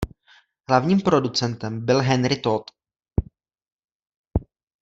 [0.69, 2.71] Hlavním producentem byl Henry Tóth.